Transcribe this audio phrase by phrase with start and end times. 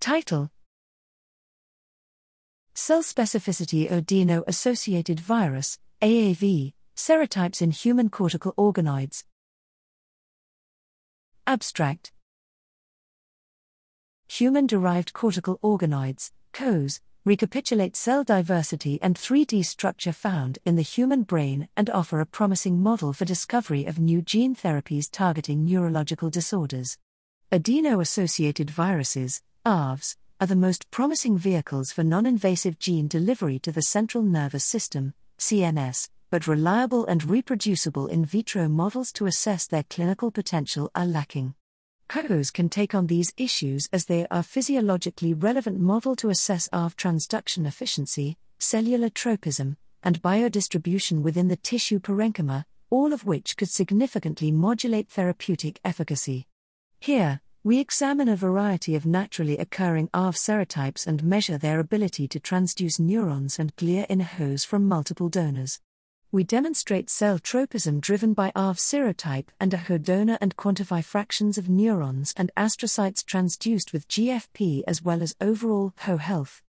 [0.00, 0.50] Title
[2.72, 9.24] Cell Specificity Adeno Associated Virus, AAV, Serotypes in Human Cortical Organoids.
[11.48, 12.12] Abstract
[14.28, 21.24] Human derived cortical organoids, COs, recapitulate cell diversity and 3D structure found in the human
[21.24, 26.98] brain and offer a promising model for discovery of new gene therapies targeting neurological disorders.
[27.50, 33.70] Adeno associated viruses, AAVs, are the most promising vehicles for non invasive gene delivery to
[33.70, 39.82] the central nervous system, CNS, but reliable and reproducible in vitro models to assess their
[39.82, 41.54] clinical potential are lacking.
[42.08, 46.94] COs can take on these issues as they are physiologically relevant model to assess AAV
[46.94, 54.50] transduction efficiency, cellular tropism, and biodistribution within the tissue parenchyma, all of which could significantly
[54.50, 56.46] modulate therapeutic efficacy.
[57.00, 62.40] Here, we examine a variety of naturally occurring AAV serotypes and measure their ability to
[62.40, 65.78] transduce neurons and glia in a hose from multiple donors
[66.30, 71.56] we demonstrate cell tropism driven by AAV serotype and a HO donor and quantify fractions
[71.56, 76.62] of neurons and astrocytes transduced with GFP as well as overall HO health.